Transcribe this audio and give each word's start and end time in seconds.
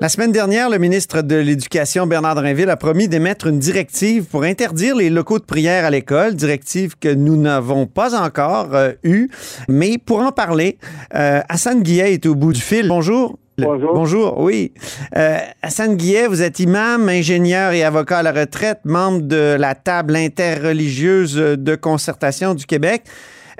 La 0.00 0.08
semaine 0.08 0.32
dernière, 0.32 0.68
le 0.68 0.78
ministre 0.78 1.22
de 1.22 1.36
l'Éducation, 1.36 2.06
Bernard 2.06 2.34
Drinville, 2.34 2.70
a 2.70 2.76
promis 2.76 3.06
d'émettre 3.08 3.46
une 3.46 3.60
directive 3.60 4.24
pour 4.24 4.42
interdire 4.42 4.96
les 4.96 5.10
locaux 5.10 5.38
de 5.38 5.44
prière 5.44 5.84
à 5.84 5.90
l'école, 5.90 6.34
directive 6.34 6.96
que 6.98 7.12
nous 7.12 7.36
n'avons 7.36 7.86
pas 7.86 8.20
encore 8.20 8.74
euh, 8.74 8.92
eue. 9.04 9.30
Mais 9.68 9.98
pour 9.98 10.18
en 10.18 10.32
parler, 10.32 10.78
euh, 11.14 11.40
Hassan 11.48 11.82
Guillet 11.82 12.14
est 12.14 12.26
au 12.26 12.34
bout 12.34 12.52
du 12.52 12.60
fil. 12.60 12.88
Bonjour. 12.88 13.38
Bonjour. 13.58 13.94
bonjour, 13.94 14.40
oui. 14.40 14.72
Euh, 15.16 15.36
Hassan 15.62 15.94
Guillet, 15.94 16.26
vous 16.26 16.42
êtes 16.42 16.58
imam, 16.58 17.08
ingénieur 17.08 17.72
et 17.72 17.84
avocat 17.84 18.18
à 18.18 18.22
la 18.22 18.32
retraite, 18.32 18.80
membre 18.84 19.22
de 19.22 19.56
la 19.58 19.74
table 19.74 20.16
interreligieuse 20.16 21.34
de 21.36 21.74
concertation 21.76 22.54
du 22.54 22.66
Québec. 22.66 23.04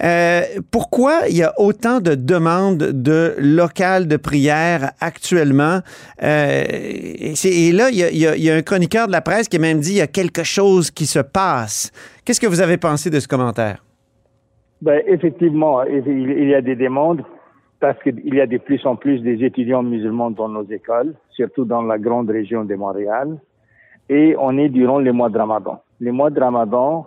Euh, 0.03 0.43
pourquoi 0.71 1.29
il 1.29 1.37
y 1.37 1.43
a 1.43 1.53
autant 1.59 2.01
de 2.01 2.15
demandes 2.15 2.79
de 2.79 3.35
locales 3.39 4.09
de 4.09 4.17
prière 4.17 4.93
actuellement? 5.01 5.81
Euh, 6.23 6.65
et, 6.69 7.73
là, 7.73 7.91
il 7.91 7.99
y, 7.99 8.51
a, 8.51 8.55
un 8.55 8.63
chroniqueur 8.63 9.07
de 9.07 9.13
la 9.13 9.21
presse 9.21 9.49
qui 9.49 9.57
a 9.57 9.61
même 9.61 9.81
dit 9.81 9.91
qu'il 9.91 9.99
y 9.99 10.03
a 10.03 10.07
quelque 10.07 10.45
chose 10.45 10.91
qui 10.91 11.07
se 11.07 11.19
passe. 11.19 11.93
Qu'est-ce 12.25 12.41
que 12.41 12.47
vous 12.47 12.61
avez 12.61 12.77
pensé 12.77 13.11
de 13.11 13.21
ce 13.21 13.29
commentaire? 13.29 13.85
Ben, 14.81 15.01
effectivement, 15.07 15.83
il 15.85 16.49
y 16.49 16.55
a 16.55 16.61
des 16.61 16.77
demandes 16.77 17.23
parce 17.83 18.01
qu'il 18.03 18.35
y 18.35 18.41
a 18.41 18.47
de 18.47 18.59
plus 18.59 18.85
en 18.87 18.95
plus 18.95 19.21
des 19.21 19.45
étudiants 19.45 19.83
musulmans 19.83 20.31
dans 20.31 20.49
nos 20.49 20.65
écoles, 20.65 21.15
surtout 21.31 21.65
dans 21.65 21.83
la 21.83 21.99
grande 21.99 22.31
région 22.31 22.65
de 22.65 22.75
Montréal. 22.77 23.39
Et 24.09 24.37
on 24.39 24.57
est 24.57 24.69
durant 24.69 24.99
les 24.99 25.11
mois 25.11 25.31
de 25.31 25.39
Ramadan. 25.39 25.83
Les 26.01 26.13
mois 26.13 26.31
de 26.31 26.39
Ramadan, 26.39 27.07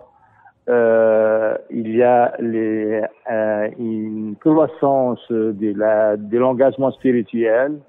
il 0.67 1.95
y 1.95 2.01
a 2.01 2.33
les, 2.39 3.01
euh, 3.31 3.69
une 3.77 4.35
croissance 4.39 5.19
de 5.29 6.37
l'engagement 6.37 6.91
spirituel 6.91 7.79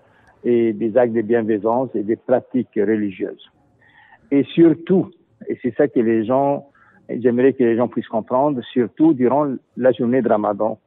et 0.45 0.73
des 0.73 0.97
actes 0.97 1.15
de 1.15 1.23
bienveillance 1.23 1.91
et 1.95 2.03
des 2.03 2.17
pratiques 2.17 2.77
religieuses. 2.77 3.51
Et 4.31 4.45
surtout, 4.45 5.11
et 5.49 5.59
c'est 5.63 5.75
ça 5.77 5.89
que 5.89 6.01
les 6.01 6.25
gens, 6.25 6.67
j'aimerais 7.09 7.53
que 7.53 7.65
les 7.65 7.77
gens 7.77 7.89
puissent 7.89 8.09
comprendre, 8.09 8.61
surtout 8.73 9.15
durant 9.15 9.55
la 9.77 9.93
journée 9.93 10.23
de 10.23 10.29
Ramadan, 10.29 10.79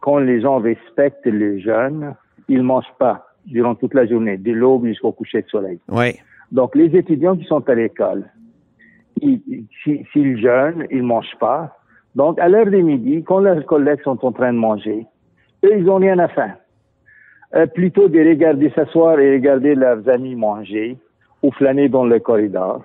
quand 0.00 0.18
les 0.18 0.40
gens 0.42 0.58
respectent 0.58 1.26
les 1.26 1.60
jeunes, 1.60 2.14
ils 2.48 2.62
mangent 2.62 2.94
pas 2.98 3.28
durant 3.46 3.74
toute 3.74 3.94
la 3.94 4.06
journée, 4.06 4.36
de 4.36 4.52
l'aube 4.52 4.86
jusqu'au 4.86 5.12
coucher 5.12 5.42
de 5.42 5.48
soleil. 5.48 5.78
Oui. 5.88 6.16
Donc 6.52 6.74
les 6.74 6.94
étudiants 6.96 7.36
qui 7.36 7.44
sont 7.44 7.68
à 7.68 7.74
l'école, 7.74 8.24
s'ils 9.24 10.38
jeûnent, 10.40 10.86
ils 10.90 11.02
mangent 11.02 11.38
pas. 11.40 11.76
Donc, 12.14 12.38
à 12.38 12.48
l'heure 12.48 12.66
de 12.66 12.76
midi, 12.78 13.24
quand 13.24 13.40
leurs 13.40 13.64
collègues 13.66 14.02
sont 14.02 14.24
en 14.24 14.32
train 14.32 14.52
de 14.52 14.58
manger, 14.58 15.06
eux, 15.64 15.76
ils 15.76 15.88
ont 15.90 15.96
rien 15.96 16.18
à 16.18 16.28
faire. 16.28 16.56
Euh, 17.54 17.66
plutôt 17.66 18.08
de 18.08 18.18
regarder 18.18 18.70
s'asseoir 18.70 19.18
et 19.20 19.32
regarder 19.32 19.74
leurs 19.74 20.08
amis 20.08 20.34
manger 20.34 20.96
ou 21.42 21.52
flâner 21.52 21.88
dans 21.88 22.04
le 22.04 22.18
corridor. 22.18 22.82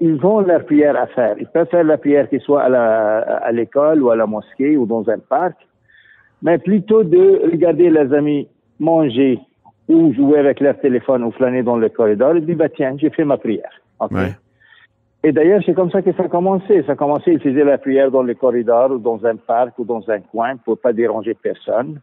ils 0.00 0.24
ont 0.24 0.40
leur 0.40 0.64
prière 0.64 0.96
à 0.96 1.06
faire. 1.06 1.36
Ils 1.38 1.46
peuvent 1.46 1.68
faire 1.68 1.84
la 1.84 1.98
prière 1.98 2.28
qu'ils 2.28 2.40
soit 2.40 2.62
à 2.62 3.52
l'école 3.52 4.02
ou 4.02 4.10
à 4.10 4.16
la 4.16 4.26
mosquée 4.26 4.76
ou 4.76 4.86
dans 4.86 5.08
un 5.08 5.18
parc, 5.18 5.56
mais 6.42 6.58
plutôt 6.58 7.02
de 7.02 7.50
regarder 7.50 7.88
leurs 7.90 8.12
amis 8.12 8.48
manger 8.78 9.40
ou 9.88 10.12
jouer 10.12 10.38
avec 10.38 10.60
leur 10.60 10.78
téléphone 10.78 11.24
ou 11.24 11.32
flâner 11.32 11.62
dans 11.62 11.76
le 11.76 11.88
corridor, 11.88 12.36
ils 12.36 12.46
disent, 12.46 12.56
bah 12.56 12.68
tiens, 12.68 12.94
j'ai 12.96 13.10
fait 13.10 13.24
ma 13.24 13.38
prière. 13.38 13.72
Et 15.24 15.32
d'ailleurs, 15.32 15.62
c'est 15.64 15.74
comme 15.74 15.90
ça 15.90 16.02
que 16.02 16.12
ça 16.12 16.24
a 16.24 16.28
commencé. 16.28 16.82
Ça 16.84 16.92
a 16.92 16.96
commencé, 16.96 17.32
ils 17.32 17.40
faisaient 17.40 17.64
la 17.64 17.78
prière 17.78 18.10
dans 18.10 18.22
les 18.22 18.34
corridors 18.34 18.90
ou 18.90 18.98
dans 18.98 19.24
un 19.24 19.36
parc 19.36 19.78
ou 19.78 19.84
dans 19.84 20.08
un 20.10 20.20
coin 20.20 20.56
pour 20.56 20.78
pas 20.78 20.92
déranger 20.92 21.34
personne. 21.34 22.00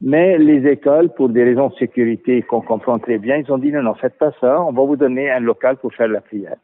Mais 0.00 0.38
les 0.38 0.66
écoles, 0.70 1.10
pour 1.10 1.28
des 1.28 1.44
raisons 1.44 1.68
de 1.68 1.74
sécurité 1.74 2.42
qu'on 2.42 2.60
comprend 2.60 2.98
très 2.98 3.18
bien, 3.18 3.36
ils 3.36 3.50
ont 3.50 3.58
dit 3.58 3.72
non, 3.72 3.82
non, 3.82 3.94
faites 3.94 4.18
pas 4.18 4.32
ça, 4.40 4.60
on 4.62 4.72
va 4.72 4.82
vous 4.82 4.96
donner 4.96 5.30
un 5.30 5.40
local 5.40 5.76
pour 5.76 5.92
faire 5.94 6.08
la 6.08 6.20
prière. 6.20 6.56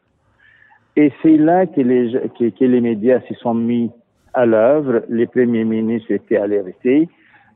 Et 0.95 1.11
c'est 1.21 1.37
là 1.37 1.65
que 1.65 1.81
les, 1.81 2.11
que, 2.37 2.49
que 2.49 2.65
les 2.65 2.81
médias 2.81 3.19
se 3.27 3.33
sont 3.35 3.55
mis 3.55 3.91
à 4.33 4.45
l'œuvre. 4.45 5.03
Les 5.09 5.25
premiers 5.25 5.63
ministres 5.63 6.11
étaient 6.11 6.37
alertés 6.37 7.09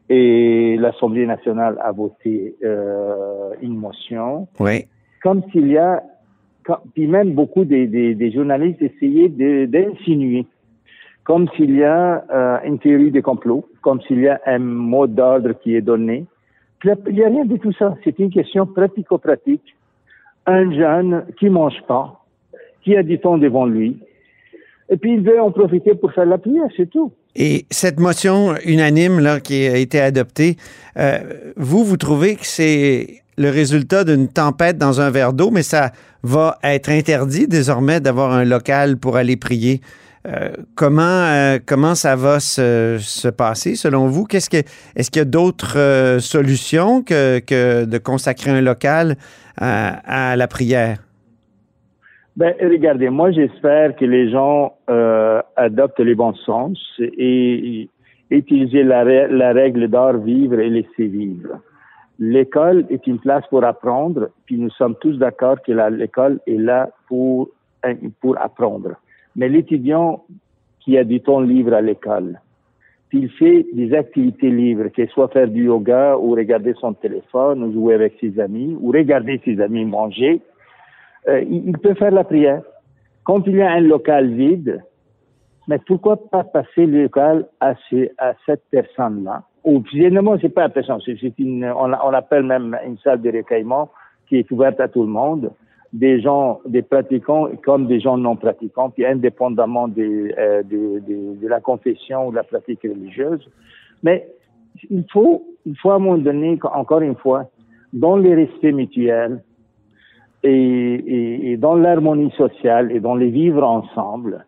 et 0.09 0.78
l'Assemblée 0.79 1.25
nationale 1.25 1.78
a 1.84 1.91
voté 1.91 2.56
euh, 2.63 3.51
une 3.61 3.75
motion. 3.75 4.47
Oui. 4.59 4.88
Comme 5.22 5.44
s'il 5.51 5.67
y 5.67 5.78
a 5.78 6.01
puis 6.94 7.07
même 7.07 7.33
beaucoup 7.33 7.66
des, 7.66 7.88
des, 7.88 8.31
journalistes 8.31 8.81
essayaient 8.81 9.29
d'insinuer, 9.67 10.45
comme 11.23 11.47
s'il 11.55 11.75
y 11.75 11.83
a 11.83 12.23
euh, 12.31 12.57
une 12.66 12.79
théorie 12.79 13.11
des 13.11 13.22
complots, 13.22 13.67
comme 13.81 14.01
s'il 14.01 14.22
y 14.22 14.28
a 14.28 14.39
un 14.45 14.59
mot 14.59 15.07
d'ordre 15.07 15.53
qui 15.53 15.75
est 15.75 15.81
donné. 15.81 16.25
Il 16.83 17.16
n'y 17.16 17.23
a 17.23 17.28
rien 17.28 17.45
de 17.45 17.57
tout 17.57 17.73
ça. 17.73 17.95
C'est 18.03 18.19
une 18.19 18.29
question 18.29 18.66
pratico-pratique. 18.66 19.75
Un 20.45 20.72
jeune 20.72 21.25
qui 21.39 21.50
mange 21.50 21.81
pas, 21.88 22.23
qui 22.81 22.95
a 22.95 23.03
du 23.03 23.19
temps 23.19 23.38
devant 23.38 23.66
lui, 23.66 23.99
et 24.89 24.97
puis 24.97 25.13
il 25.13 25.22
veut 25.22 25.41
en 25.41 25.51
profiter 25.51 25.95
pour 25.95 26.11
faire 26.13 26.25
la 26.25 26.38
prière, 26.38 26.67
c'est 26.75 26.89
tout. 26.89 27.11
Et 27.37 27.67
cette 27.69 27.99
motion 27.99 28.55
unanime 28.65 29.19
là, 29.19 29.39
qui 29.39 29.67
a 29.67 29.77
été 29.77 30.01
adoptée, 30.01 30.57
euh, 30.97 31.19
vous, 31.55 31.85
vous 31.85 31.97
trouvez 31.97 32.35
que 32.35 32.45
c'est 32.45 33.21
le 33.37 33.51
résultat 33.51 34.03
d'une 34.03 34.27
tempête 34.27 34.79
dans 34.79 34.99
un 34.99 35.11
verre 35.11 35.33
d'eau, 35.33 35.51
mais 35.51 35.61
ça 35.61 35.91
va 36.23 36.57
être 36.63 36.89
interdit 36.89 37.47
désormais 37.47 37.99
d'avoir 37.99 38.33
un 38.33 38.43
local 38.43 38.97
pour 38.97 39.15
aller 39.15 39.37
prier. 39.37 39.81
Euh, 40.27 40.49
comment, 40.75 41.01
euh, 41.03 41.59
comment 41.65 41.95
ça 41.95 42.15
va 42.15 42.39
se, 42.39 42.97
se 42.99 43.27
passer 43.27 43.75
selon 43.75 44.07
vous? 44.07 44.25
Qu'est-ce 44.25 44.49
que, 44.49 44.63
est-ce 44.95 45.09
qu'il 45.09 45.19
y 45.19 45.21
a 45.21 45.25
d'autres 45.25 45.77
euh, 45.77 46.19
solutions 46.19 47.01
que, 47.01 47.39
que, 47.39 47.85
de 47.85 47.97
consacrer 47.97 48.51
un 48.51 48.61
local 48.61 49.15
à, 49.57 50.35
la 50.35 50.47
prière? 50.47 50.97
Ben, 52.37 52.53
regardez, 52.61 53.09
moi 53.09 53.31
j'espère 53.31 53.95
que 53.95 54.05
les 54.05 54.29
gens 54.29 54.73
adoptent 55.55 55.99
les 55.99 56.13
bons 56.13 56.35
sens 56.35 56.79
et, 56.99 57.89
utiliser 58.29 58.83
la, 58.83 59.03
règle 59.03 59.87
d'art 59.87 60.17
vivre 60.17 60.59
et 60.59 60.69
laisser 60.69 61.07
vivre. 61.07 61.59
L'école 62.19 62.85
est 62.91 63.07
une 63.07 63.17
place 63.17 63.43
pour 63.49 63.63
apprendre, 63.63 64.29
puis 64.45 64.59
nous 64.59 64.69
sommes 64.69 64.95
tous 65.01 65.17
d'accord 65.17 65.61
que 65.63 65.71
l'école 65.89 66.39
est 66.45 66.57
là 66.57 66.89
pour, 67.07 67.49
pour 68.21 68.39
apprendre. 68.39 68.97
Mais 69.35 69.49
l'étudiant 69.49 70.23
qui 70.81 70.95
a 70.95 71.03
du 71.03 71.21
temps 71.21 71.41
libre 71.41 71.73
à 71.73 71.81
l'école, 71.81 72.39
il 73.13 73.29
fait 73.31 73.65
des 73.73 73.95
activités 73.95 74.51
libres, 74.51 74.89
que 74.89 75.07
soit 75.07 75.29
faire 75.29 75.47
du 75.47 75.65
yoga 75.65 76.17
ou 76.17 76.31
regarder 76.31 76.75
son 76.79 76.93
téléphone 76.93 77.63
ou 77.63 77.73
jouer 77.73 77.95
avec 77.95 78.13
ses 78.19 78.39
amis 78.39 78.77
ou 78.79 78.91
regarder 78.91 79.41
ses 79.43 79.59
amis 79.59 79.85
manger, 79.85 80.39
euh, 81.27 81.41
il, 81.41 81.77
peut 81.77 81.93
faire 81.95 82.11
la 82.11 82.23
prière. 82.23 82.61
Quand 83.23 83.45
il 83.47 83.57
y 83.57 83.61
a 83.61 83.71
un 83.71 83.81
local 83.81 84.33
vide, 84.33 84.83
mais 85.67 85.79
pourquoi 85.85 86.29
pas 86.29 86.43
passer 86.43 86.85
le 86.85 87.03
local 87.03 87.45
à, 87.59 87.73
cette 88.45 88.63
personne-là? 88.71 89.43
Ou 89.66 89.83
finalement, 89.83 90.37
c'est 90.41 90.49
pas 90.49 90.66
intéressant. 90.66 90.99
C'est 91.05 91.39
une, 91.39 91.66
on, 91.66 91.91
on 91.91 92.13
appelle 92.13 92.43
même 92.43 92.77
une 92.85 92.97
salle 92.99 93.21
de 93.21 93.29
recueillement 93.29 93.89
qui 94.29 94.37
est 94.37 94.49
ouverte 94.51 94.79
à 94.79 94.87
tout 94.87 95.01
le 95.01 95.09
monde, 95.09 95.51
des 95.91 96.21
gens, 96.21 96.61
des 96.66 96.81
pratiquants 96.81 97.49
comme 97.63 97.87
des 97.87 97.99
gens 97.99 98.17
non 98.17 98.35
pratiquants, 98.35 98.89
puis 98.89 99.05
indépendamment 99.05 99.87
de, 99.87 100.31
euh, 100.37 100.63
de, 100.63 101.01
de, 101.35 101.47
la 101.47 101.59
confession 101.59 102.27
ou 102.27 102.31
de 102.31 102.35
la 102.35 102.43
pratique 102.43 102.83
religieuse. 102.83 103.49
Mais 104.03 104.27
il 104.89 105.05
faut, 105.11 105.45
il 105.66 105.77
faut 105.77 105.91
à 105.91 105.95
un 105.95 105.99
moment 105.99 106.17
donné, 106.17 106.57
encore 106.63 107.01
une 107.01 107.16
fois, 107.16 107.49
dans 107.93 108.17
le 108.17 108.29
respect 108.35 108.71
mutuel 108.71 109.41
et, 110.47 110.94
et, 110.96 111.52
et 111.52 111.58
dans 111.58 111.75
l'harmonie 111.75 112.31
sociale 112.31 112.91
et 112.91 113.00
dans 113.00 113.16
les 113.16 113.30
vivre 113.30 113.63
ensemble, 113.63 114.46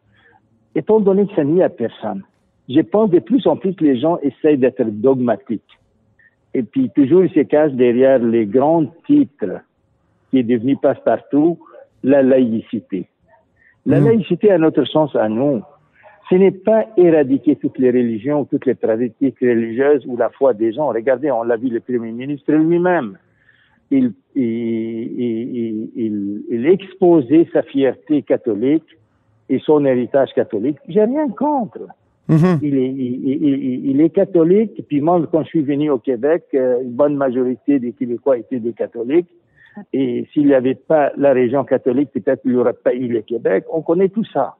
étant 0.75 0.99
donné 0.99 1.27
que 1.27 1.35
ça 1.35 1.43
n'y 1.43 1.61
a 1.61 1.69
personne 1.69 2.23
je 2.69 2.81
pense 2.81 3.09
de 3.09 3.19
plus 3.19 3.45
en 3.47 3.57
plus 3.57 3.73
que 3.73 3.83
les 3.83 3.99
gens 3.99 4.19
essayent 4.21 4.57
d'être 4.57 4.83
dogmatiques. 4.83 5.79
Et 6.53 6.63
puis 6.63 6.89
toujours 6.91 7.25
ils 7.25 7.33
se 7.33 7.41
cachent 7.41 7.73
derrière 7.73 8.19
les 8.19 8.45
grands 8.45 8.85
titres 9.07 9.61
qui 10.29 10.39
est 10.39 10.43
devenu 10.43 10.77
passe-partout, 10.77 11.57
la 12.03 12.21
laïcité. 12.21 13.07
La 13.85 13.99
hmm. 13.99 14.05
laïcité, 14.05 14.51
à 14.51 14.59
notre 14.59 14.85
sens, 14.85 15.15
à 15.15 15.27
nous, 15.27 15.61
ce 16.29 16.35
n'est 16.35 16.51
pas 16.51 16.85
éradiquer 16.95 17.55
toutes 17.55 17.79
les 17.79 17.89
religions, 17.89 18.45
toutes 18.45 18.67
les 18.67 18.75
pratiques 18.75 19.39
religieuses 19.41 20.05
ou 20.05 20.15
la 20.15 20.29
foi 20.29 20.53
des 20.53 20.71
gens. 20.71 20.89
Regardez, 20.89 21.31
on 21.31 21.41
l'a 21.41 21.57
vu 21.57 21.69
le 21.69 21.79
Premier 21.79 22.11
ministre 22.11 22.51
lui-même. 22.53 23.17
Il, 23.91 24.13
il, 24.35 25.89
il, 25.95 26.43
il, 26.47 26.65
exposait 26.67 27.47
sa 27.51 27.63
fierté 27.63 28.21
catholique 28.21 28.85
et 29.49 29.59
son 29.59 29.83
héritage 29.85 30.29
catholique. 30.35 30.77
J'ai 30.87 31.03
rien 31.03 31.27
contre. 31.29 31.87
Mm-hmm. 32.29 32.59
il, 32.61 32.77
est, 32.77 32.89
il, 32.89 33.89
il, 33.89 34.01
est 34.01 34.11
catholique. 34.11 34.85
Puis 34.87 35.01
moi, 35.01 35.27
quand 35.31 35.43
je 35.43 35.47
suis 35.47 35.63
venu 35.63 35.89
au 35.89 35.97
Québec, 35.97 36.43
euh, 36.53 36.83
une 36.83 36.91
bonne 36.91 37.15
majorité 37.15 37.79
des 37.79 37.93
Québécois 37.93 38.37
étaient 38.37 38.59
des 38.59 38.73
catholiques. 38.73 39.29
Et 39.93 40.27
s'il 40.31 40.45
n'y 40.45 40.53
avait 40.53 40.75
pas 40.75 41.11
la 41.17 41.33
région 41.33 41.63
catholique, 41.63 42.11
peut-être 42.11 42.41
il 42.45 42.51
n'y 42.51 42.57
aurait 42.57 42.73
pas 42.73 42.93
eu 42.93 43.07
le 43.07 43.21
Québec. 43.21 43.65
On 43.71 43.81
connaît 43.81 44.09
tout 44.09 44.25
ça. 44.25 44.55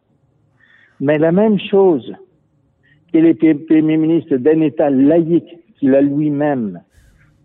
Mais 1.00 1.18
la 1.18 1.32
même 1.32 1.60
chose 1.60 2.16
que 3.14 3.18
le 3.18 3.34
premier 3.34 3.98
ministre 3.98 4.38
d'un 4.38 4.62
État 4.62 4.90
laïque 4.90 5.58
qu'il 5.78 5.96
a 5.96 6.02
lui-même 6.02 6.82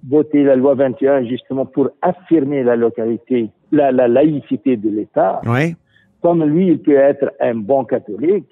voté 0.08 0.42
la 0.42 0.56
loi 0.56 0.74
21 0.74 1.24
justement 1.24 1.66
pour 1.66 1.90
affirmer 2.02 2.62
la 2.62 2.76
localité, 2.76 3.50
la, 3.72 3.92
la 3.92 4.08
laïcité 4.08 4.76
de 4.76 4.90
l'État. 4.90 5.40
Oui. 5.46 5.74
Comme 6.22 6.44
lui, 6.44 6.68
il 6.68 6.78
peut 6.78 6.96
être 6.96 7.32
un 7.40 7.54
bon 7.54 7.84
catholique, 7.84 8.48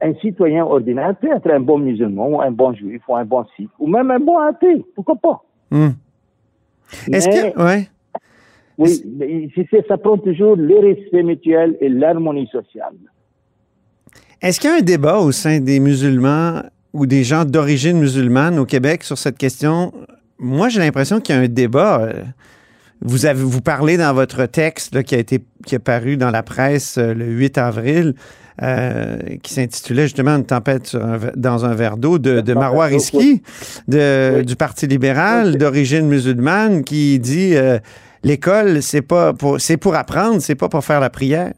un 0.00 0.14
citoyen 0.14 0.64
ordinaire 0.64 1.14
peut 1.20 1.30
être 1.34 1.50
un 1.50 1.60
bon 1.60 1.78
musulman, 1.78 2.28
ou 2.28 2.40
un 2.40 2.50
bon 2.50 2.74
juif, 2.74 3.02
ou 3.08 3.16
un 3.16 3.24
bon 3.24 3.44
sikh, 3.56 3.70
ou 3.78 3.86
même 3.86 4.10
un 4.10 4.18
bon 4.18 4.38
athée. 4.38 4.84
Pourquoi 4.94 5.16
pas? 5.16 5.42
Hmm. 5.70 5.90
Est-ce 7.10 7.28
que. 7.28 7.62
Ouais. 7.62 7.88
Oui, 8.78 9.02
mais 9.16 9.48
ça 9.86 9.98
prend 9.98 10.18
toujours 10.18 10.56
le 10.56 10.78
respect 10.78 11.22
mutuel 11.22 11.76
et 11.80 11.88
l'harmonie 11.88 12.48
sociale. 12.48 12.94
Est-ce 14.40 14.58
qu'il 14.58 14.70
y 14.70 14.72
a 14.72 14.76
un 14.76 14.82
débat 14.82 15.18
au 15.18 15.30
sein 15.30 15.60
des 15.60 15.78
musulmans 15.78 16.62
ou 16.92 17.06
des 17.06 17.22
gens 17.22 17.44
d'origine 17.44 17.98
musulmane 17.98 18.58
au 18.58 18.64
Québec 18.64 19.04
sur 19.04 19.18
cette 19.18 19.38
question? 19.38 19.92
Moi, 20.42 20.68
j'ai 20.68 20.80
l'impression 20.80 21.20
qu'il 21.20 21.36
y 21.36 21.38
a 21.38 21.40
un 21.40 21.46
débat. 21.46 22.00
Euh, 22.00 22.12
vous 23.00 23.26
avez 23.26 23.40
vous 23.40 23.60
parlez 23.60 23.96
dans 23.96 24.12
votre 24.12 24.46
texte 24.46 25.02
qui 25.04 25.14
a 25.14 25.18
été 25.18 25.38
qui 25.64 25.76
est 25.76 25.78
paru 25.78 26.16
dans 26.16 26.30
la 26.30 26.42
presse 26.42 26.98
euh, 26.98 27.14
le 27.14 27.26
8 27.26 27.58
avril, 27.58 28.14
euh, 28.60 29.18
qui 29.40 29.54
s'intitulait 29.54 30.02
justement 30.02 30.32
Une 30.32 30.44
tempête 30.44 30.96
dans 31.36 31.64
un 31.64 31.74
verre 31.74 31.96
d'eau 31.96 32.18
de, 32.18 32.40
de 32.40 32.54
Marois 32.54 32.86
Risky, 32.86 33.42
de, 33.86 34.42
du 34.42 34.56
Parti 34.56 34.88
libéral 34.88 35.58
d'origine 35.58 36.08
musulmane, 36.08 36.82
qui 36.82 37.20
dit 37.20 37.54
l'école, 38.24 38.82
c'est 38.82 39.02
pas 39.02 39.32
pour 39.32 39.60
c'est 39.60 39.76
pour 39.76 39.94
apprendre, 39.94 40.40
c'est 40.40 40.56
pas 40.56 40.68
pour 40.68 40.84
faire 40.84 41.00
la 41.00 41.10
prière. 41.10 41.52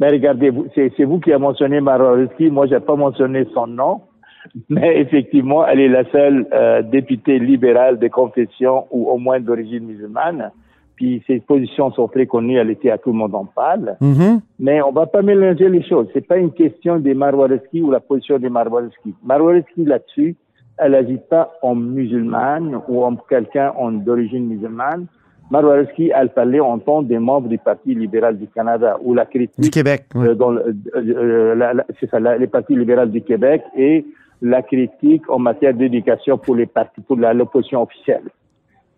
Mais 0.00 0.10
regardez, 0.10 0.52
c'est 0.74 1.04
vous 1.04 1.20
qui 1.20 1.30
avez 1.30 1.40
mentionné 1.40 1.80
Marois 1.80 2.14
Risky, 2.14 2.50
moi 2.50 2.66
j'ai 2.66 2.80
pas 2.80 2.96
mentionné 2.96 3.46
son 3.54 3.68
nom. 3.68 4.00
Mais 4.68 5.00
effectivement, 5.00 5.66
elle 5.66 5.80
est 5.80 5.88
la 5.88 6.04
seule 6.10 6.46
euh, 6.52 6.82
députée 6.82 7.38
libérale 7.38 7.98
de 7.98 8.08
confession 8.08 8.86
ou 8.90 9.08
au 9.10 9.18
moins 9.18 9.40
d'origine 9.40 9.86
musulmane. 9.86 10.50
Puis 10.96 11.22
ses 11.26 11.40
positions 11.40 11.92
sont 11.92 12.08
très 12.08 12.26
connues, 12.26 12.56
elle 12.56 12.70
était 12.70 12.90
à 12.90 12.96
tout 12.96 13.10
le 13.10 13.18
monde 13.18 13.34
en 13.34 13.44
parle. 13.44 13.96
Mm-hmm. 14.00 14.40
Mais 14.60 14.80
on 14.80 14.92
va 14.92 15.06
pas 15.06 15.20
mélanger 15.20 15.68
les 15.68 15.82
choses. 15.82 16.08
C'est 16.14 16.26
pas 16.26 16.38
une 16.38 16.52
question 16.52 16.98
des 16.98 17.14
Marwareski 17.14 17.82
ou 17.82 17.90
la 17.90 18.00
position 18.00 18.38
des 18.38 18.48
Marwareski. 18.48 19.14
Marwareski 19.22 19.84
là-dessus, 19.84 20.36
elle 20.78 20.92
n'agit 20.92 21.18
pas 21.28 21.52
en 21.62 21.74
musulmane 21.74 22.80
ou 22.88 23.04
en 23.04 23.14
quelqu'un 23.16 23.72
d'origine 24.04 24.46
musulmane. 24.46 25.06
Marwareski, 25.50 26.10
elle 26.14 26.30
parlait 26.30 26.60
en 26.60 26.78
tant 26.78 27.02
des 27.02 27.18
membres 27.18 27.48
du 27.48 27.58
Parti 27.58 27.94
libéral 27.94 28.36
du 28.36 28.48
Canada 28.48 28.98
ou 29.02 29.14
la 29.14 29.26
critique 29.26 29.60
du 29.60 29.70
Québec. 29.70 30.06
Euh, 30.16 30.34
euh, 30.96 31.74
c'est 32.00 32.10
ça, 32.10 32.18
les 32.18 32.46
partis 32.46 32.74
libéraux 32.74 33.06
du 33.06 33.22
Québec 33.22 33.62
et 33.76 34.04
la 34.42 34.62
critique 34.62 35.28
en 35.28 35.38
matière 35.38 35.74
d'éducation 35.74 36.38
pour 36.38 36.56
les 36.56 36.66
partis, 36.66 37.00
pour 37.00 37.16
l'opposition 37.16 37.82
officielle. 37.82 38.24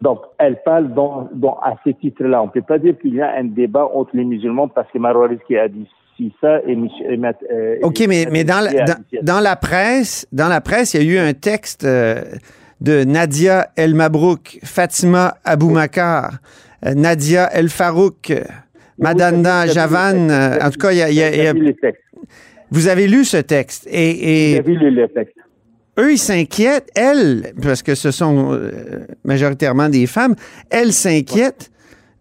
Donc, 0.01 0.21
elle 0.39 0.63
parle 0.63 0.95
dans, 0.95 1.29
dans, 1.33 1.59
à 1.61 1.75
ce 1.85 1.91
titre-là. 1.91 2.43
On 2.43 2.47
ne 2.47 2.51
peut 2.51 2.63
pas 2.63 2.79
dire 2.79 2.97
qu'il 2.99 3.15
y 3.15 3.21
a 3.21 3.35
un 3.37 3.45
débat 3.45 3.89
entre 3.93 4.17
les 4.17 4.25
musulmans 4.25 4.69
parce 4.69 4.91
que 4.93 4.99
Marouaris 4.99 5.39
qui 5.47 5.57
a 5.57 5.69
dit 5.69 5.89
si 6.17 6.33
ça 6.41 6.61
et, 6.67 6.73
et, 6.73 7.21
euh, 7.53 7.77
OK, 7.83 8.05
mais, 8.09 8.27
mais 8.31 8.45
dans, 8.45 8.61
la, 8.61 8.85
dans, 9.23 9.41
la 9.41 9.57
presse, 9.57 10.27
dans 10.33 10.49
la 10.49 10.61
presse, 10.61 10.95
il 10.95 11.03
y 11.03 11.09
a 11.09 11.15
eu 11.15 11.19
un 11.19 11.33
texte 11.33 11.85
euh, 11.85 12.23
de 12.81 13.05
Nadia 13.05 13.69
El 13.77 13.95
Mabrouk, 13.95 14.59
Fatima 14.65 15.37
Aboumakar, 15.45 16.39
euh, 16.85 16.95
Nadia 16.95 17.49
El 17.53 17.69
Farouk, 17.69 18.33
Madanda 18.99 19.67
Javan. 19.67 20.29
en 20.31 20.71
tout 20.71 20.79
cas, 20.79 20.93
il 20.93 20.99
y 20.99 21.03
a, 21.03 21.11
y 21.11 21.23
a, 21.23 21.35
y 21.35 21.47
a 21.47 21.55
vous 22.71 22.89
avez 22.89 23.07
lu 23.07 23.25
ce 23.25 23.39
texte 23.39 23.87
et, 23.91 24.55
et 24.57 24.63
lu 24.63 24.77
le 24.77 25.09
texte. 25.09 25.35
Eux, 25.99 26.13
ils 26.13 26.19
s'inquiètent, 26.19 26.91
elles, 26.95 27.53
parce 27.61 27.83
que 27.83 27.95
ce 27.97 28.13
sont 28.13 28.53
euh, 28.53 29.07
majoritairement 29.25 29.89
des 29.89 30.07
femmes, 30.07 30.37
elles 30.71 30.93
s'inquiètent 30.93 31.71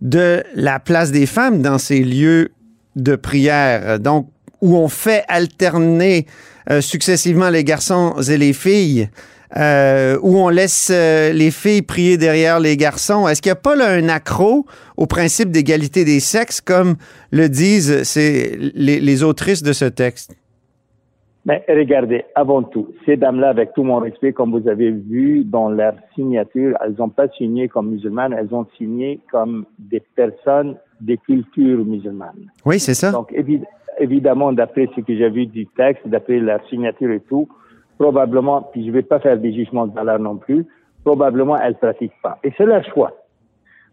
de 0.02 0.44
la 0.56 0.80
place 0.80 1.12
des 1.12 1.28
femmes 1.28 1.62
dans 1.62 1.78
ces 1.78 2.04
lieux 2.04 2.50
de 2.96 3.16
prière, 3.16 4.00
donc 4.00 4.30
où 4.62 4.76
on 4.76 4.88
fait 4.88 5.24
alterner 5.28 6.26
euh, 6.72 6.82
successivement 6.82 7.50
les 7.50 7.64
garçons 7.64 8.16
et 8.28 8.38
les 8.38 8.54
filles. 8.54 9.10
Euh, 9.56 10.18
où 10.22 10.38
on 10.40 10.50
laisse 10.50 10.90
les 10.90 11.52
filles 11.52 11.82
prier 11.82 12.18
derrière 12.18 12.60
les 12.60 12.76
garçons. 12.76 13.30
Est-ce 13.30 13.42
qu'il 13.42 13.50
n'y 13.50 13.58
a 13.58 13.62
pas 13.62 13.78
là, 13.78 13.92
un 13.92 14.10
accro 14.10 14.66
au 14.98 15.06
principe 15.06 15.52
d'égalité 15.52 16.04
des 16.04 16.20
sexes, 16.20 16.60
comme 16.60 16.96
le 17.32 17.48
disent 17.48 18.14
les, 18.18 19.00
les 19.00 19.24
autrices 19.24 19.64
de 19.64 19.72
ce 19.72 19.86
texte? 19.86 20.36
Mais 21.48 21.64
regardez, 21.70 22.26
avant 22.36 22.62
tout, 22.62 22.90
ces 23.06 23.16
dames-là, 23.16 23.48
avec 23.48 23.72
tout 23.74 23.84
mon 23.84 24.00
respect, 24.00 24.34
comme 24.34 24.52
vous 24.52 24.68
avez 24.68 24.92
vu 24.92 25.46
dans 25.46 25.70
leur 25.70 25.94
signature, 26.14 26.78
elles 26.84 26.96
n'ont 27.00 27.08
pas 27.08 27.30
signé 27.38 27.70
comme 27.70 27.90
musulmanes, 27.90 28.34
elles 28.38 28.54
ont 28.54 28.68
signé 28.78 29.22
comme 29.32 29.66
des 29.80 30.02
personnes 30.02 30.76
des 31.00 31.16
cultures 31.16 31.86
musulmanes. 31.86 32.52
Oui, 32.66 32.82
c'est 32.82 32.96
ça. 32.96 33.12
Donc, 33.12 33.34
évidemment, 33.98 34.52
d'après 34.52 34.90
ce 34.94 35.00
que 35.00 35.16
j'ai 35.16 35.30
vu 35.30 35.46
du 35.46 35.68
texte, 35.68 36.06
d'après 36.06 36.40
leur 36.40 36.60
signature 36.68 37.12
et 37.12 37.22
tout, 37.22 37.48
probablement, 37.98 38.62
puis 38.72 38.84
je 38.84 38.88
ne 38.88 38.94
vais 38.94 39.04
pas 39.04 39.20
faire 39.20 39.38
des 39.38 39.54
jugements 39.54 39.88
de 39.88 39.94
valeur 39.94 40.20
non 40.20 40.38
plus, 40.38 40.66
probablement 41.04 41.58
elles 41.58 41.74
ne 41.74 41.78
pratiquent 41.78 42.22
pas. 42.22 42.38
Et 42.44 42.52
c'est 42.58 42.66
leur 42.66 42.84
choix. 42.86 43.14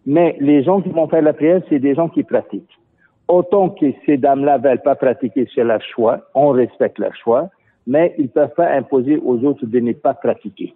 Mais 0.06 0.36
les 0.40 0.62
gens 0.62 0.80
qui 0.82 0.90
vont 0.90 1.08
faire 1.08 1.22
la 1.22 1.32
prière, 1.32 1.62
c'est 1.68 1.78
des 1.78 1.94
gens 1.94 2.08
qui 2.08 2.22
pratiquent. 2.22 2.78
Autant 3.26 3.70
que 3.70 3.86
ces 4.04 4.18
dames-là 4.18 4.58
veulent 4.58 4.82
pas 4.82 4.94
pratiquer, 4.94 5.48
c'est 5.54 5.64
leur 5.64 5.80
choix, 5.82 6.20
on 6.34 6.50
respecte 6.50 6.98
leur 6.98 7.14
choix, 7.16 7.48
mais 7.86 8.14
ils 8.18 8.28
peuvent 8.28 8.54
pas 8.54 8.70
imposer 8.70 9.18
aux 9.24 9.38
autres 9.44 9.64
de 9.64 9.80
ne 9.80 9.92
pas 9.92 10.14
pratiquer. 10.14 10.74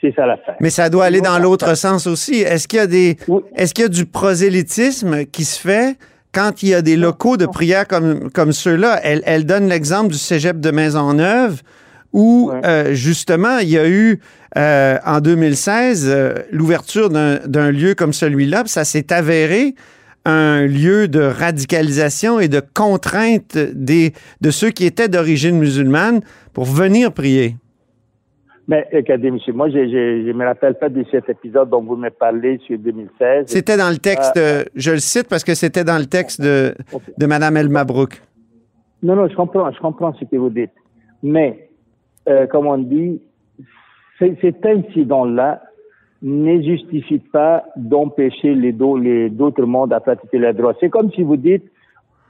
C'est 0.00 0.14
ça 0.14 0.26
l'affaire. 0.26 0.56
Mais 0.60 0.70
ça 0.70 0.90
doit 0.90 1.04
aller 1.04 1.20
dans 1.20 1.38
l'autre 1.38 1.76
sens 1.76 2.06
aussi. 2.06 2.40
Est-ce 2.40 2.68
qu'il 2.68 2.78
y 2.78 2.82
a 2.82 2.86
des, 2.86 3.16
est-ce 3.56 3.74
qu'il 3.74 3.82
y 3.82 3.86
a 3.86 3.90
du 3.90 4.06
prosélytisme 4.06 5.24
qui 5.26 5.44
se 5.44 5.60
fait 5.60 5.96
quand 6.32 6.62
il 6.62 6.70
y 6.70 6.74
a 6.74 6.82
des 6.82 6.96
locaux 6.96 7.36
de 7.36 7.46
prière 7.46 7.86
comme, 7.86 8.30
comme 8.30 8.52
ceux-là? 8.52 9.00
Elle, 9.02 9.22
elle 9.26 9.44
donne 9.44 9.68
l'exemple 9.68 10.08
du 10.08 10.18
cégep 10.18 10.60
de 10.60 10.70
Maisonneuve 10.70 11.62
où, 12.12 12.50
euh, 12.52 12.92
justement, 12.92 13.58
il 13.58 13.70
y 13.70 13.78
a 13.78 13.88
eu, 13.88 14.20
euh, 14.56 14.96
en 15.04 15.20
2016, 15.20 16.08
euh, 16.08 16.34
l'ouverture 16.50 17.10
d'un 17.10 17.70
lieu 17.70 17.94
comme 17.94 18.12
celui-là. 18.12 18.62
Ça 18.66 18.84
s'est 18.84 19.12
avéré 19.12 19.74
un 20.24 20.66
lieu 20.66 21.08
de 21.08 21.20
radicalisation 21.20 22.40
et 22.40 22.48
de 22.48 22.60
contrainte 22.74 23.56
des, 23.56 24.12
de 24.40 24.50
ceux 24.50 24.70
qui 24.70 24.84
étaient 24.84 25.08
d'origine 25.08 25.58
musulmane 25.58 26.20
pour 26.52 26.64
venir 26.64 27.12
prier. 27.12 27.56
Mais 28.68 28.86
regardez, 28.92 29.30
monsieur, 29.30 29.54
moi, 29.54 29.70
je 29.70 29.78
ne 29.78 30.32
me 30.34 30.44
rappelle 30.44 30.74
pas 30.74 30.90
de 30.90 31.02
cet 31.10 31.30
épisode 31.30 31.70
dont 31.70 31.82
vous 31.82 31.96
me 31.96 32.10
parlez 32.10 32.58
sur 32.66 32.78
2016. 32.78 33.46
C'était 33.46 33.78
dans 33.78 33.88
le 33.88 33.96
texte, 33.96 34.32
ah. 34.36 34.40
euh, 34.40 34.64
je 34.74 34.90
le 34.90 34.98
cite 34.98 35.26
parce 35.26 35.42
que 35.42 35.54
c'était 35.54 35.84
dans 35.84 35.96
le 35.96 36.04
texte 36.04 36.42
de, 36.42 36.74
de 37.16 37.26
Mme 37.26 37.56
El 37.56 37.70
Mabrouk. 37.70 38.20
Non, 39.02 39.16
non, 39.16 39.26
je 39.26 39.34
comprends, 39.34 39.72
je 39.72 39.78
comprends 39.80 40.12
ce 40.12 40.26
que 40.26 40.36
vous 40.36 40.50
dites. 40.50 40.72
Mais, 41.22 41.67
euh, 42.28 42.46
comme 42.46 42.66
on 42.66 42.78
dit, 42.78 43.20
cet 44.18 44.64
incident-là 44.66 45.62
ne 46.22 46.60
justifie 46.62 47.18
pas 47.18 47.64
d'empêcher 47.76 48.54
les, 48.54 48.72
d'autres 48.72 49.64
mondes 49.64 49.92
à 49.92 50.00
pratiquer 50.00 50.38
leurs 50.38 50.54
droits. 50.54 50.74
C'est 50.80 50.90
comme 50.90 51.12
si 51.12 51.22
vous 51.22 51.36
dites, 51.36 51.64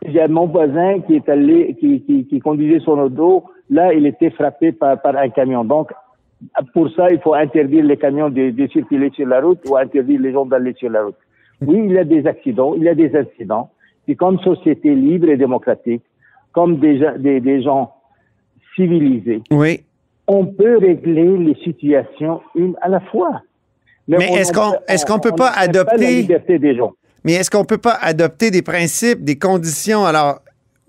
j'ai 0.06 0.26
mon 0.28 0.46
voisin 0.46 1.00
qui 1.00 1.16
est 1.16 1.28
allé, 1.28 1.76
qui, 1.80 2.02
qui, 2.02 2.26
qui, 2.26 2.38
conduisait 2.38 2.80
son 2.80 2.98
auto, 2.98 3.44
là, 3.70 3.92
il 3.92 4.06
était 4.06 4.30
frappé 4.30 4.72
par, 4.72 4.98
un 5.04 5.28
camion. 5.30 5.64
Donc, 5.64 5.90
pour 6.72 6.90
ça, 6.90 7.08
il 7.10 7.18
faut 7.20 7.34
interdire 7.34 7.84
les 7.84 7.96
camions 7.96 8.30
de, 8.30 8.52
circuler 8.72 9.10
sur 9.10 9.26
la 9.26 9.40
route 9.40 9.60
ou 9.68 9.76
interdire 9.76 10.20
les 10.20 10.32
gens 10.32 10.46
d'aller 10.46 10.74
sur 10.74 10.90
la 10.90 11.04
route. 11.04 11.16
Oui, 11.62 11.80
il 11.84 11.92
y 11.92 11.98
a 11.98 12.04
des 12.04 12.26
accidents, 12.26 12.74
il 12.76 12.84
y 12.84 12.88
a 12.88 12.94
des 12.94 13.14
incidents. 13.16 13.70
Et 14.06 14.14
comme 14.14 14.38
société 14.40 14.94
libre 14.94 15.28
et 15.28 15.36
démocratique, 15.36 16.02
comme 16.52 16.78
des, 16.78 17.62
gens 17.62 17.92
civilisés. 18.76 19.42
On 20.28 20.44
peut 20.46 20.78
régler 20.78 21.38
les 21.38 21.56
situations 21.64 22.40
une 22.54 22.76
à 22.82 22.88
la 22.88 23.00
fois. 23.00 23.42
Mais, 24.06 24.32
est-ce 24.34 24.52
qu'on 24.52 24.74
est-ce 24.86 25.04
qu'on 25.04 25.18
peut 25.18 25.32
pas 25.32 25.50
adopter 25.50 26.22
des 26.22 26.76
gens. 26.76 26.92
Mais 27.24 27.32
est-ce 27.34 27.50
qu'on 27.50 27.64
peut 27.64 27.78
pas 27.78 27.98
adopter 28.00 28.50
des 28.50 28.62
principes, 28.62 29.24
des 29.24 29.36
conditions? 29.36 30.06
Alors, 30.06 30.40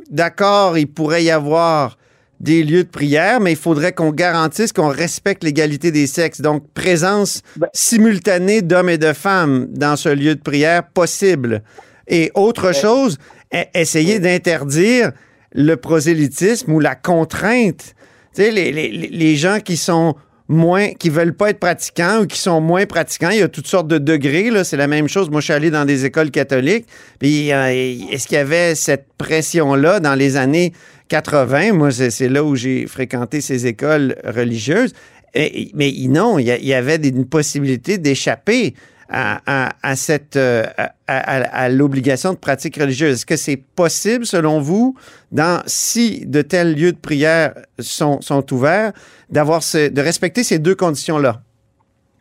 d'accord, 0.10 0.78
il 0.78 0.88
pourrait 0.88 1.24
y 1.24 1.32
avoir 1.32 1.98
des 2.40 2.64
lieux 2.64 2.84
de 2.84 2.90
prière, 2.90 3.42
mais 3.42 3.52
il 3.52 3.58
faudrait 3.58 3.92
qu'on 3.92 4.12
garantisse 4.12 4.72
qu'on 4.72 4.88
respecte 4.88 5.44
l'égalité 5.44 5.92
des 5.92 6.08
sexes. 6.08 6.40
Donc, 6.40 6.64
présence 6.74 7.42
ben 7.58 7.68
simultanée 7.74 8.62
d'hommes 8.62 8.90
et 8.90 8.98
de 8.98 9.12
femmes 9.12 9.68
dans 9.72 9.98
ce 9.98 10.10
lieu 10.10 10.36
de 10.36 10.42
prière 10.42 10.88
possible. 10.88 11.64
Et 12.08 12.32
autre 12.36 12.68
ben 12.68 12.74
chose, 12.74 13.18
e-, 13.54 13.64
essayer 13.74 14.20
d'interdire 14.20 15.12
le 15.52 15.76
prosélytisme 15.76 16.72
ou 16.72 16.80
la 16.80 16.96
contrainte. 16.96 17.96
Les 18.38 19.36
gens 19.36 19.60
qui 19.60 19.78
sont 19.78 20.16
moins, 20.50 20.94
qui 20.94 21.10
veulent 21.10 21.36
pas 21.36 21.52
être 21.52 21.60
pratiquants 21.60 22.22
ou 22.22 22.26
qui 22.26 22.40
sont 22.40 22.60
moins 22.60 22.86
pratiquants. 22.86 23.30
Il 23.30 23.40
y 23.40 23.44
a 23.44 23.48
toutes 23.48 23.68
sortes 23.68 23.88
de 23.88 24.00
degrés. 24.00 24.50
Là. 24.50 24.64
C'est 24.64 24.78
la 24.78 24.88
même 24.88 25.08
chose. 25.08 25.30
Moi, 25.30 25.40
je 25.40 25.46
suis 25.46 25.54
allé 25.54 25.70
dans 25.70 25.86
des 25.86 26.06
écoles 26.06 26.32
catholiques. 26.32 26.88
Puis, 27.20 27.54
euh, 27.54 27.70
est-ce 28.12 28.28
qu'il 28.28 28.36
y 28.36 28.40
avait 28.40 28.76
cette 28.76 29.08
pression-là 29.18 30.00
dans 30.00 30.16
les 30.16 30.36
années 30.36 30.74
80? 31.10 31.74
Moi, 31.74 31.92
c'est 31.92 32.30
là 32.30 32.44
où 32.44 32.56
j'ai 32.56 32.88
fréquenté 32.88 33.42
ces 33.42 33.68
écoles 33.68 34.16
religieuses. 34.26 34.94
mais 35.36 35.94
non, 36.10 36.40
il 36.40 36.48
y, 36.48 36.74
avait 36.74 36.96
une 36.96 37.26
possibilité 37.26 38.00
d'échapper 38.00 38.74
à, 39.10 39.96
cette 39.96 40.36
euh, 40.36 40.64
à, 41.08 41.70
l'obligation 41.70 42.34
de 42.34 42.38
pratique 42.38 42.78
religieuse. 42.78 43.14
Est-ce 43.14 43.26
que 43.26 43.36
c'est 43.36 43.58
possible, 43.76 44.26
selon 44.26 44.60
vous, 44.60 44.96
dans 45.32 45.62
si 45.66 46.26
de 46.26 46.42
tels 46.42 46.76
lieux 46.76 46.92
de 46.92 46.98
prière 46.98 47.54
sont, 47.80 48.22
sont 48.22 48.54
ouverts, 48.54 48.94
d'avoir 49.30 49.60
de 49.60 50.02
respecter 50.02 50.44
ces 50.44 50.60
deux 50.60 50.76
conditions-là? 50.76 51.42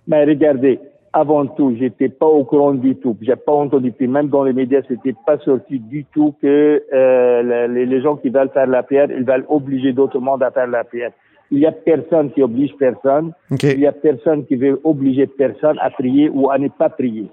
Mais 0.07 0.25
ben, 0.25 0.31
regardez, 0.31 0.81
avant 1.13 1.47
tout, 1.47 1.75
j'étais 1.79 2.09
pas 2.09 2.27
au 2.27 2.45
courant 2.45 2.73
du 2.73 2.97
tout. 2.97 3.17
J'ai 3.21 3.37
pas 3.37 3.53
entendu, 3.53 3.93
puis 3.93 4.07
même 4.07 4.29
dans 4.29 4.45
les 4.45 4.53
médias, 4.53 4.81
c'était 4.89 5.15
pas 5.27 5.39
sorti 5.39 5.79
du 5.79 6.05
tout 6.07 6.35
que 6.41 6.83
euh, 6.93 7.67
les, 7.67 8.01
gens 8.01 8.17
qui 8.17 8.31
veulent 8.31 8.51
faire 8.51 8.67
la 8.67 8.83
prière, 8.83 9.09
ils 9.11 9.25
veulent 9.25 9.47
obliger 9.49 9.93
d'autres 9.93 10.21
mondes 10.21 10.43
à 10.43 10.51
faire 10.51 10.67
la 10.67 10.85
prière. 10.85 11.13
Il 11.51 11.61
y 11.61 11.67
a 11.67 11.73
personne 11.73 12.31
qui 12.33 12.43
oblige 12.43 12.75
personne. 12.79 13.33
Il 13.63 13.81
y 13.81 13.87
a 13.87 13.93
personne 13.93 14.45
qui 14.47 14.57
veut 14.57 14.81
obliger 14.85 15.27
personne 15.27 15.79
à 15.81 15.91
prier 15.91 16.29
ou 16.29 16.51
à 16.51 16.59
ne 16.59 16.69
pas 16.69 16.91
prier. 16.91 17.29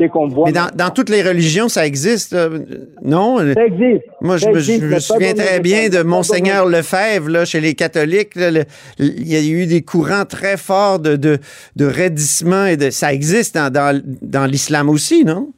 Mais 0.00 0.52
dans, 0.52 0.90
toutes 0.90 1.10
les 1.10 1.22
religions, 1.22 1.68
ça 1.68 1.86
existe, 1.86 2.32
euh, 2.32 2.60
non? 3.02 3.38
Ça 3.52 3.66
existe. 3.66 4.04
Moi, 4.22 4.38
je, 4.38 4.48
me 4.48 4.98
souviens 4.98 5.34
très 5.34 5.60
bien 5.60 5.88
de 5.88 6.02
Monseigneur 6.02 6.66
Lefebvre, 6.66 7.28
là, 7.28 7.44
chez 7.44 7.60
les 7.60 7.74
catholiques. 7.74 8.32
il 8.36 9.28
y 9.28 9.36
a 9.36 9.42
eu 9.42 9.66
des 9.66 9.82
courants 9.82 10.24
très 10.24 10.56
forts 10.56 11.00
de, 11.00 11.16
de, 11.16 11.38
de 11.76 11.84
raidissement 11.84 12.64
et 12.64 12.76
de. 12.76 12.88
Ça 12.90 13.12
existe 13.12 13.56
dans, 13.56 14.00
dans, 14.22 14.46
l'islam 14.46 14.88
aussi, 14.88 15.24
non? 15.24 15.52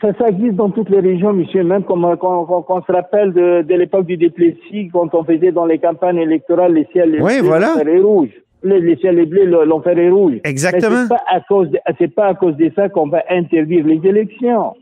Ça, 0.00 0.08
ça, 0.18 0.28
existe 0.28 0.54
dans 0.54 0.70
toutes 0.70 0.88
les 0.88 1.00
régions, 1.00 1.32
monsieur. 1.32 1.64
Même 1.64 1.84
comme 1.84 2.16
quand, 2.18 2.64
on 2.68 2.82
se 2.82 2.92
rappelle 2.92 3.32
de, 3.32 3.62
de 3.62 3.74
l'époque 3.74 4.06
du 4.06 4.16
Déplessis, 4.16 4.88
quand 4.92 5.14
on 5.14 5.24
faisait 5.24 5.52
dans 5.52 5.66
les 5.66 5.78
campagnes 5.78 6.18
électorales 6.18 6.72
les 6.72 6.88
ciels 6.92 7.18
oui, 7.20 7.40
voilà. 7.42 7.74
rouges 8.02 8.30
les 8.64 8.96
ciels 8.96 9.18
est 9.18 9.26
bleu, 9.26 9.44
l'enfer 9.64 9.98
est 9.98 10.10
rouge. 10.10 10.34
Exactement. 10.44 11.02
C'est 11.02 11.08
pas 11.08 11.24
à 11.28 11.40
cause 11.40 11.68
de, 11.70 12.06
pas 12.06 12.26
à 12.26 12.34
cause 12.34 12.56
de 12.56 12.70
ça 12.74 12.88
qu'on 12.88 13.08
va 13.08 13.22
interdire 13.30 13.84
les 13.86 14.00
élections. 14.08 14.74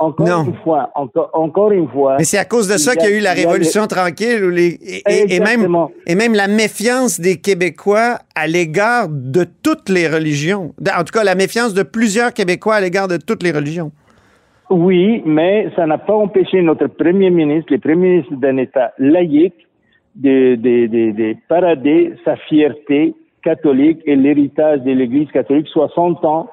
Encore 0.00 0.44
une 0.48 0.56
fois, 0.64 0.90
encore, 0.96 1.30
encore 1.34 1.70
une 1.70 1.88
fois. 1.88 2.16
Mais 2.18 2.24
c'est 2.24 2.38
à 2.38 2.44
cause 2.44 2.66
de 2.66 2.78
ça 2.78 2.96
qu'il 2.96 3.10
y 3.10 3.12
a 3.12 3.16
eu 3.16 3.20
la 3.20 3.32
Révolution 3.32 3.86
tranquille 3.86 4.48
les, 4.48 4.76
et, 5.06 5.38
même, 5.38 5.68
et 6.08 6.16
même 6.16 6.34
la 6.34 6.48
méfiance 6.48 7.20
des 7.20 7.36
Québécois 7.36 8.18
à 8.34 8.48
l'égard 8.48 9.06
de 9.08 9.46
toutes 9.62 9.88
les 9.88 10.08
religions. 10.08 10.74
En 10.98 11.04
tout 11.04 11.12
cas, 11.12 11.22
la 11.22 11.36
méfiance 11.36 11.74
de 11.74 11.84
plusieurs 11.84 12.32
Québécois 12.32 12.74
à 12.74 12.80
l'égard 12.80 13.06
de 13.06 13.18
toutes 13.18 13.44
les 13.44 13.52
religions. 13.52 13.92
Oui, 14.74 15.22
mais 15.24 15.70
ça 15.76 15.86
n'a 15.86 15.98
pas 15.98 16.14
empêché 16.14 16.60
notre 16.60 16.88
premier 16.88 17.30
ministre, 17.30 17.72
le 17.72 17.78
premier 17.78 18.08
ministre 18.08 18.34
d'un 18.34 18.56
État 18.56 18.92
laïque, 18.98 19.68
de, 20.16 20.56
de, 20.56 20.86
de, 20.86 21.10
de, 21.12 21.36
parader 21.48 22.12
sa 22.24 22.34
fierté 22.36 23.14
catholique 23.42 24.00
et 24.04 24.16
l'héritage 24.16 24.80
de 24.82 24.90
l'Église 24.90 25.30
catholique 25.30 25.68
60 25.68 26.24
ans 26.24 26.48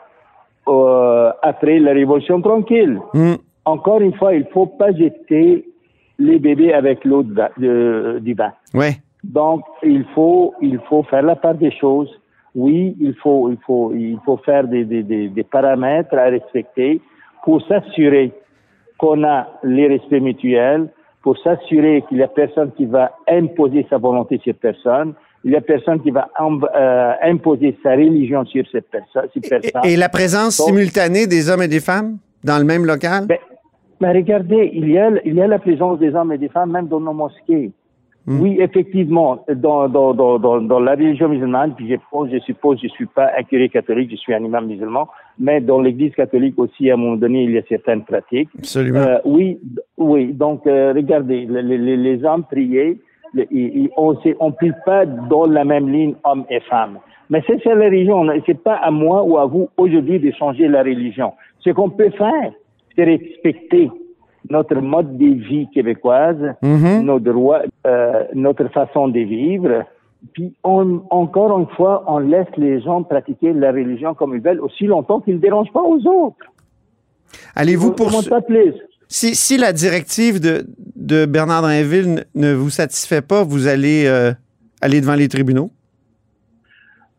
euh, 0.67 1.31
après 1.41 1.79
la 1.79 1.93
Révolution 1.93 2.41
tranquille. 2.41 2.99
Mm. 3.15 3.33
Encore 3.65 4.01
une 4.01 4.13
fois, 4.13 4.35
il 4.35 4.45
faut 4.53 4.67
pas 4.67 4.91
jeter 4.91 5.65
les 6.19 6.37
bébés 6.37 6.73
avec 6.73 7.03
l'eau 7.03 7.23
du 7.23 8.35
bain. 8.35 8.51
Ouais. 8.75 8.97
Donc, 9.23 9.63
il 9.81 10.05
faut, 10.13 10.53
il 10.61 10.79
faut 10.89 11.01
faire 11.03 11.23
la 11.23 11.35
part 11.35 11.55
des 11.55 11.71
choses. 11.71 12.09
Oui, 12.53 12.95
il 12.99 13.15
faut, 13.15 13.49
il 13.49 13.57
faut, 13.65 13.93
il 13.95 14.19
faut 14.25 14.37
faire 14.37 14.67
des, 14.67 14.83
des, 14.83 15.03
des 15.03 15.43
paramètres 15.43 16.13
à 16.15 16.25
respecter 16.25 17.01
pour 17.43 17.65
s'assurer 17.67 18.31
qu'on 18.97 19.23
a 19.23 19.47
les 19.63 19.87
respects 19.87 20.21
mutuels, 20.21 20.89
pour 21.23 21.37
s'assurer 21.39 22.03
qu'il 22.07 22.17
n'y 22.17 22.23
a 22.23 22.27
personne 22.27 22.71
qui 22.77 22.85
va 22.85 23.11
imposer 23.27 23.85
sa 23.89 23.97
volonté 23.97 24.39
sur 24.43 24.55
personne, 24.55 25.13
il 25.43 25.51
n'y 25.51 25.57
a 25.57 25.61
personne 25.61 26.01
qui 26.01 26.11
va 26.11 26.29
euh, 26.39 27.13
imposer 27.23 27.75
sa 27.81 27.91
religion 27.91 28.45
sur 28.45 28.63
cette 28.71 28.89
personne. 28.89 29.27
Et, 29.83 29.97
la 29.97 30.09
présence 30.09 30.57
simultanée 30.57 31.25
des 31.25 31.49
hommes 31.49 31.63
et 31.63 31.67
des 31.67 31.79
femmes 31.79 32.17
dans 32.43 32.59
le 32.59 32.63
même 32.63 32.85
local? 32.85 33.25
Ben, 33.25 33.37
ben 33.99 34.15
regardez, 34.15 34.71
il 34.73 34.89
y, 34.89 34.97
a, 34.97 35.09
il 35.25 35.35
y 35.35 35.41
a 35.41 35.47
la 35.47 35.59
présence 35.59 35.99
des 35.99 36.13
hommes 36.13 36.31
et 36.31 36.37
des 36.37 36.49
femmes 36.49 36.71
même 36.71 36.87
dans 36.87 36.99
nos 36.99 37.13
mosquées. 37.13 37.71
Hmm. 38.27 38.39
Oui, 38.39 38.57
effectivement, 38.59 39.43
dans, 39.49 39.89
dans, 39.89 40.13
dans, 40.13 40.37
dans, 40.37 40.79
la 40.79 40.91
religion 40.91 41.27
musulmane, 41.27 41.73
puis 41.75 41.89
je, 41.89 41.95
je 42.31 42.39
suppose, 42.39 42.79
je 42.81 42.87
suis 42.89 43.07
pas 43.07 43.31
un 43.35 43.41
curé 43.41 43.67
catholique, 43.67 44.11
je 44.11 44.15
suis 44.15 44.33
un 44.33 44.43
imam 44.43 44.67
musulman, 44.67 45.07
mais 45.39 45.59
dans 45.59 45.81
l'église 45.81 46.13
catholique 46.13 46.53
aussi, 46.57 46.91
à 46.91 46.93
un 46.93 46.97
moment 46.97 47.15
donné, 47.15 47.45
il 47.45 47.51
y 47.51 47.57
a 47.57 47.63
certaines 47.67 48.03
pratiques. 48.03 48.49
Absolument. 48.59 48.99
Euh, 48.99 49.17
oui, 49.25 49.59
oui. 49.97 50.33
Donc, 50.33 50.67
euh, 50.67 50.93
regardez, 50.95 51.47
les, 51.49 51.63
les, 51.63 51.97
les, 51.97 52.23
hommes 52.23 52.43
priés, 52.43 52.99
on 53.97 54.11
ne 54.13 54.51
prie 54.51 54.71
pas 54.85 55.07
dans 55.07 55.47
la 55.47 55.65
même 55.65 55.89
ligne 55.89 56.13
hommes 56.23 56.45
et 56.51 56.59
femmes. 56.59 56.99
Mais 57.31 57.41
c'est 57.47 57.65
la 57.65 57.85
religion. 57.85 58.27
C'est 58.45 58.61
pas 58.61 58.75
à 58.75 58.91
moi 58.91 59.23
ou 59.23 59.39
à 59.39 59.45
vous 59.45 59.69
aujourd'hui 59.77 60.19
de 60.19 60.31
changer 60.31 60.67
la 60.67 60.83
religion. 60.83 61.33
Ce 61.61 61.71
qu'on 61.71 61.89
peut 61.89 62.11
faire, 62.11 62.51
c'est 62.95 63.05
respecter 63.05 63.89
notre 64.49 64.75
mode 64.75 65.17
de 65.17 65.25
vie 65.25 65.67
québécoise, 65.73 66.55
mm-hmm. 66.63 67.01
nos 67.01 67.19
droits, 67.19 67.61
euh, 67.87 68.23
notre 68.33 68.67
façon 68.69 69.07
de 69.07 69.19
vivre. 69.19 69.83
Puis 70.33 70.53
on, 70.63 71.01
encore 71.09 71.57
une 71.57 71.67
fois, 71.75 72.03
on 72.07 72.19
laisse 72.19 72.47
les 72.57 72.81
gens 72.81 73.03
pratiquer 73.03 73.53
la 73.53 73.71
religion 73.71 74.13
comme 74.13 74.35
ils 74.35 74.41
veulent 74.41 74.61
aussi 74.61 74.85
longtemps 74.85 75.19
qu'ils 75.19 75.35
ne 75.35 75.39
dérangent 75.39 75.71
pas 75.73 75.81
aux 75.81 76.05
autres. 76.07 76.45
Allez-vous 77.55 77.93
pour 77.93 78.11
si, 79.07 79.35
si 79.35 79.57
la 79.57 79.73
directive 79.73 80.39
de, 80.39 80.65
de 80.95 81.25
Bernard 81.25 81.63
Drinville 81.63 82.23
ne 82.33 82.53
vous 82.53 82.69
satisfait 82.69 83.21
pas, 83.21 83.43
vous 83.43 83.67
allez 83.67 84.05
euh, 84.05 84.31
aller 84.81 85.01
devant 85.01 85.15
les 85.15 85.27
tribunaux? 85.27 85.69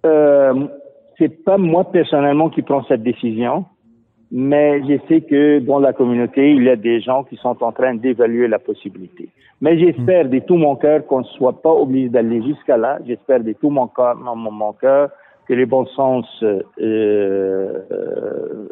Euh, 0.07 0.55
c'est 1.19 1.45
pas 1.45 1.59
moi 1.59 1.85
personnellement 1.93 2.49
qui 2.49 2.63
prends 2.63 2.83
cette 2.85 3.03
décision 3.03 3.67
mais 4.35 4.81
je 4.89 4.97
sais 5.09 5.21
que 5.21 5.59
dans 5.59 5.79
la 5.79 5.93
communauté, 5.93 6.53
il 6.53 6.65
y 6.65 6.71
a 6.71 6.77
des 6.77 7.03
gens 7.03 7.23
qui 7.23 7.37
sont 7.37 7.63
en 7.63 7.71
train 7.71 7.95
d'évaluer 7.95 8.49
la 8.49 8.59
possibilité. 8.59 9.29
Mais 9.61 9.79
j'espère 9.79 10.27
de 10.29 10.39
tout 10.39 10.57
mon 10.57 10.75
cœur 10.75 11.07
qu'on 11.07 11.21
ne 11.21 11.25
soit 11.25 11.61
pas 11.61 11.71
obligé 11.71 12.09
d'aller 12.09 12.43
jusqu'à 12.43 12.79
là. 12.79 12.99
J'espère 13.07 13.41
de 13.41 13.53
tout 13.53 13.69
mon 13.69 13.89
cœur, 13.89 14.17
mon, 14.17 14.73
cœur 14.73 15.11
que 15.47 15.53
les 15.53 15.67
bons 15.67 15.85
sens, 15.87 16.27
euh, 16.43 16.63
euh, 16.81 18.69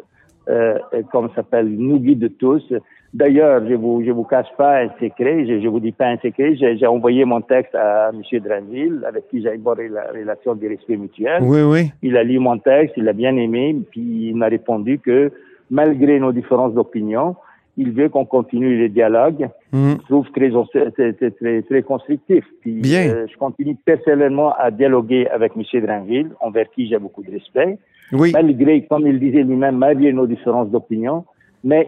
euh, 0.49 0.79
comme 1.11 1.29
ça 1.29 1.35
s'appelle, 1.35 1.69
nous 1.69 1.99
guident 1.99 2.35
tous. 2.39 2.73
D'ailleurs, 3.13 3.61
je 3.67 3.75
vous, 3.75 4.03
je 4.03 4.09
vous 4.09 4.23
cache 4.23 4.51
pas 4.57 4.79
un 4.81 4.89
secret, 4.99 5.45
je, 5.45 5.59
je 5.61 5.67
vous 5.67 5.79
dis 5.79 5.91
pas 5.91 6.07
un 6.07 6.17
secret, 6.17 6.55
j'ai 6.55 6.87
envoyé 6.87 7.23
mon 7.23 7.41
texte 7.41 7.75
à 7.75 8.09
M. 8.13 8.39
Dranville, 8.39 9.03
avec 9.07 9.27
qui 9.27 9.43
j'ai 9.43 9.49
abordé 9.49 9.89
la 9.89 10.05
relation 10.11 10.55
de 10.55 10.67
respect 10.67 10.97
mutuel. 10.97 11.43
Oui, 11.43 11.61
oui. 11.61 11.91
Il 12.01 12.17
a 12.17 12.23
lu 12.23 12.39
mon 12.39 12.57
texte, 12.57 12.95
il 12.97 13.07
a 13.07 13.13
bien 13.13 13.35
aimé, 13.35 13.75
puis 13.91 14.29
il 14.29 14.35
m'a 14.35 14.47
répondu 14.47 14.97
que 14.97 15.31
malgré 15.71 16.19
nos 16.19 16.31
différences 16.31 16.73
d'opinion, 16.73 17.35
il 17.77 17.91
veut 17.91 18.09
qu'on 18.09 18.25
continue 18.25 18.77
les 18.77 18.89
dialogues. 18.89 19.49
Mm. 19.71 19.93
Je 20.01 20.05
trouve 20.05 20.29
très, 20.31 20.51
très, 20.91 21.31
très, 21.31 21.61
très 21.63 21.81
constructif. 21.81 22.45
Puis, 22.61 22.73
Bien. 22.81 23.07
Euh, 23.07 23.27
je 23.31 23.37
continue 23.37 23.75
personnellement 23.85 24.53
à 24.53 24.69
dialoguer 24.69 25.27
avec 25.29 25.53
M. 25.55 25.63
Dranville, 25.83 26.29
envers 26.41 26.69
qui 26.71 26.87
j'ai 26.87 26.99
beaucoup 26.99 27.23
de 27.23 27.31
respect. 27.31 27.79
Oui. 28.11 28.31
Malgré, 28.33 28.85
comme 28.85 29.07
il 29.07 29.19
disait 29.19 29.43
lui-même, 29.43 29.77
malgré 29.77 30.11
nos 30.11 30.27
différences 30.27 30.69
d'opinion, 30.69 31.23
mais 31.63 31.87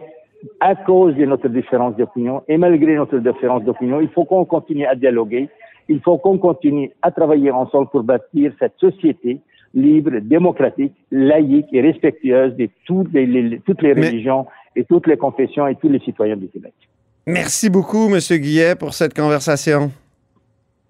à 0.60 0.74
cause 0.74 1.14
de 1.16 1.24
notre 1.26 1.48
différence 1.48 1.96
d'opinion 1.96 2.42
et 2.48 2.56
malgré 2.56 2.96
notre 2.96 3.18
différence 3.18 3.62
d'opinion, 3.64 4.00
il 4.00 4.08
faut 4.08 4.24
qu'on 4.24 4.44
continue 4.44 4.86
à 4.86 4.94
dialoguer. 4.94 5.48
Il 5.88 6.00
faut 6.00 6.16
qu'on 6.16 6.38
continue 6.38 6.90
à 7.02 7.10
travailler 7.10 7.50
ensemble 7.50 7.88
pour 7.90 8.02
bâtir 8.02 8.52
cette 8.58 8.74
société 8.78 9.40
libre, 9.74 10.12
démocratique, 10.22 10.92
laïque 11.10 11.66
et 11.72 11.80
respectueuse 11.80 12.54
de 12.56 12.68
toutes 12.86 13.12
les, 13.12 13.60
toutes 13.66 13.82
les 13.82 13.92
religions 13.92 14.46
et 14.76 14.84
toutes 14.84 15.06
les 15.06 15.16
confessions 15.16 15.66
et 15.66 15.74
tous 15.76 15.88
les 15.88 16.00
citoyens 16.00 16.36
du 16.36 16.48
Québec. 16.48 16.72
Merci 17.26 17.70
beaucoup, 17.70 18.12
M. 18.12 18.18
Guillet, 18.38 18.74
pour 18.74 18.94
cette 18.94 19.14
conversation. 19.14 19.90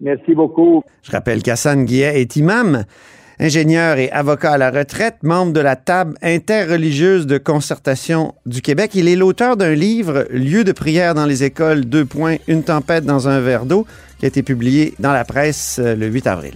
Merci 0.01 0.35
beaucoup. 0.35 0.83
Je 1.03 1.11
rappelle 1.11 1.41
qu'Hassan 1.41 1.85
Guillet 1.85 2.21
est 2.21 2.35
imam, 2.35 2.83
ingénieur 3.39 3.97
et 3.97 4.11
avocat 4.11 4.53
à 4.53 4.57
la 4.57 4.69
retraite, 4.69 5.15
membre 5.23 5.53
de 5.53 5.61
la 5.61 5.77
table 5.77 6.15
interreligieuse 6.21 7.25
de 7.25 7.37
concertation 7.37 8.33
du 8.45 8.61
Québec. 8.61 8.91
Il 8.95 9.07
est 9.07 9.15
l'auteur 9.15 9.55
d'un 9.55 9.73
livre, 9.73 10.27
Lieu 10.29 10.63
de 10.63 10.73
prière 10.73 11.15
dans 11.15 11.25
les 11.25 11.43
écoles, 11.43 11.85
deux 11.85 12.05
points, 12.05 12.35
une 12.47 12.63
tempête 12.63 13.05
dans 13.05 13.29
un 13.29 13.39
verre 13.39 13.65
d'eau, 13.65 13.85
qui 14.19 14.25
a 14.25 14.27
été 14.27 14.43
publié 14.43 14.93
dans 14.99 15.13
la 15.13 15.23
presse 15.23 15.79
euh, 15.79 15.95
le 15.95 16.07
8 16.07 16.27
avril. 16.27 16.55